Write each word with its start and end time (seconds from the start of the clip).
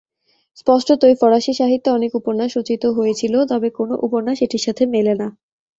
স্পষ্টতই, 0.57 1.15
ফরাসী 1.15 1.53
সাহিত্যে 1.53 1.89
অনেক 1.91 2.11
উপন্যাস 2.15 2.49
রচিত 2.57 2.83
হয়েছিল, 2.97 3.33
তবে 3.45 3.67
কোনও 3.69 3.95
উপন্যাস 4.01 4.37
এটির 4.41 4.65
সাথে 4.67 4.83
মেলে 4.85 5.13
না। 5.15 5.27